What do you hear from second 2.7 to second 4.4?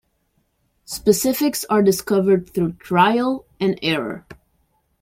trial and error.